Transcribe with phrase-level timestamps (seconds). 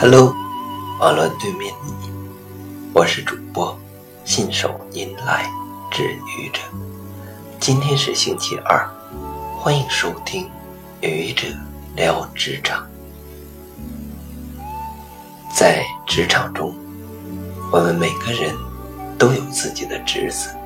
[0.00, 0.32] Hello，
[1.00, 2.12] 网络对面的你，
[2.94, 3.76] 我是主播
[4.24, 5.50] 信手拈来
[5.90, 6.60] 治愈者。
[7.58, 8.88] 今天是星期二，
[9.58, 10.48] 欢迎收听
[11.00, 11.48] 愚者
[11.96, 12.86] 聊职场。
[15.52, 16.72] 在职场中，
[17.72, 18.54] 我们每个人
[19.18, 20.56] 都有自己的职责，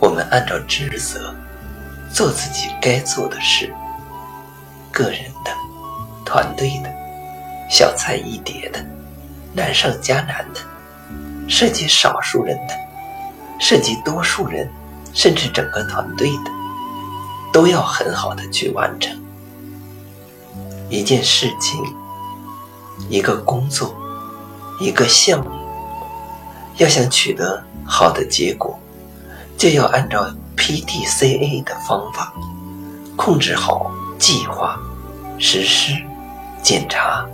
[0.00, 1.34] 我们按照职责
[2.10, 3.70] 做自己该做的事，
[4.90, 5.50] 个人的、
[6.24, 7.03] 团队的。
[7.70, 8.84] 小菜一碟的，
[9.52, 10.60] 难上加难的，
[11.48, 12.74] 涉及少数人的，
[13.58, 14.70] 涉及多数人，
[15.12, 16.50] 甚至整个团队的，
[17.52, 19.16] 都要很好的去完成。
[20.90, 21.82] 一件事情，
[23.08, 23.94] 一个工作，
[24.80, 25.50] 一个项目，
[26.76, 28.78] 要想取得好的结果，
[29.56, 32.32] 就要按照 PDCA 的方法，
[33.16, 34.78] 控制好计划、
[35.38, 35.94] 实施、
[36.62, 37.26] 检查。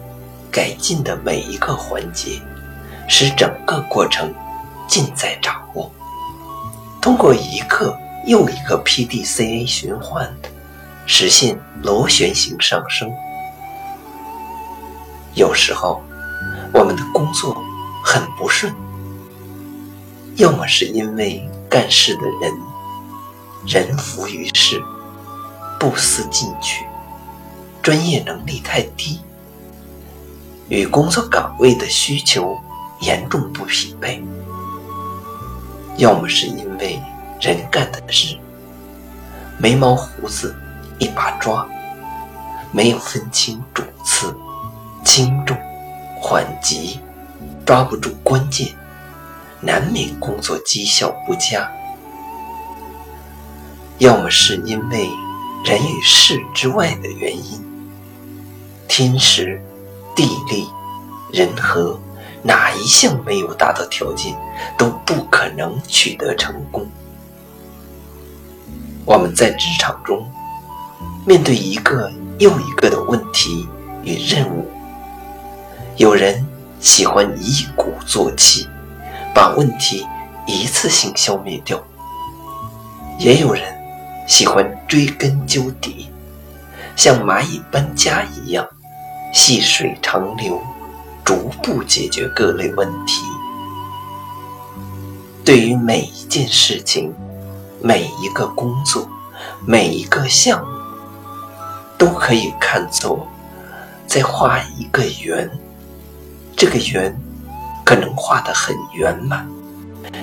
[0.51, 2.41] 改进的每一个环节，
[3.09, 4.33] 使整个过程
[4.89, 5.91] 尽在掌握。
[7.01, 10.31] 通过一个又一个 PDCA 循环，
[11.07, 13.11] 实现螺旋形上升。
[15.35, 16.03] 有时候，
[16.75, 17.63] 我们的工作
[18.05, 18.75] 很不顺，
[20.37, 22.53] 要么是因为干事的人
[23.67, 24.83] 人浮于事，
[25.79, 26.85] 不思进取，
[27.81, 29.21] 专业能力太低。
[30.71, 32.57] 与工作岗位的需求
[33.01, 34.23] 严重不匹配，
[35.97, 36.97] 要么是因为
[37.41, 38.39] 人干的事
[39.59, 40.55] 眉毛胡子
[41.01, 41.67] 一把抓，
[42.71, 44.33] 没有分清主次、
[45.05, 45.57] 轻重、
[46.21, 47.01] 缓急，
[47.67, 48.69] 抓不住关键，
[49.61, 51.69] 难免工作绩效不佳；
[53.99, 55.11] 要么是因为
[55.65, 57.61] 人与事之外的原因，
[58.87, 59.61] 天时。
[60.21, 60.69] 地利、
[61.33, 61.99] 人和，
[62.43, 64.37] 哪一项没有达到条件，
[64.77, 66.87] 都不可能取得成功。
[69.07, 70.31] 我们在职场中，
[71.27, 73.67] 面对一个又一个的问题
[74.03, 74.69] 与任务，
[75.97, 76.47] 有人
[76.81, 78.69] 喜欢一鼓作气，
[79.35, 80.07] 把问题
[80.47, 81.79] 一次性消灭掉；
[83.19, 83.65] 也有人
[84.29, 86.11] 喜欢追根究底，
[86.95, 88.69] 像蚂蚁搬家一样。
[89.33, 90.61] 细水长流，
[91.25, 93.23] 逐步解决各类问题。
[95.45, 97.15] 对于每一件事情、
[97.81, 99.09] 每一个工作、
[99.67, 100.73] 每一个项目，
[101.97, 103.27] 都可以看作
[104.07, 105.49] 在画一个圆。
[106.57, 107.17] 这个圆
[107.85, 109.49] 可能画得很圆满，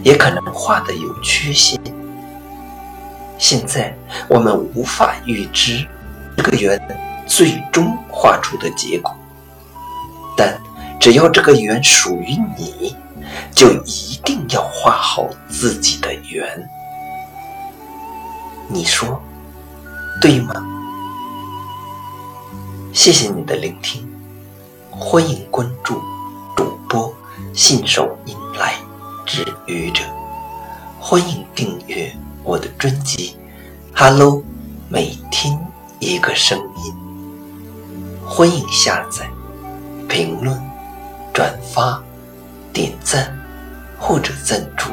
[0.04, 1.80] 也可能画得有缺陷。
[3.40, 3.96] 现在
[4.28, 5.86] 我们无法预知
[6.36, 7.07] 这个圆。
[7.28, 9.14] 最终画出的结果，
[10.36, 10.60] 但
[11.00, 12.96] 只要这个圆属于你，
[13.54, 16.70] 就一定要画好自己的圆。
[18.70, 19.22] 你说
[20.22, 20.54] 对吗？
[22.94, 24.10] 谢谢你的聆听，
[24.90, 26.02] 欢迎关注
[26.56, 27.14] 主播
[27.54, 28.74] 信手拈来
[29.26, 30.04] 治愈者，
[31.00, 32.12] 欢迎订阅
[32.44, 33.38] 我的专辑
[34.00, 34.38] 《Hello》，
[34.90, 35.58] 每天
[36.00, 37.07] 一个声音。
[38.38, 39.28] 欢迎下载、
[40.08, 40.56] 评论、
[41.34, 42.00] 转发、
[42.72, 43.36] 点赞
[43.98, 44.92] 或者赞助。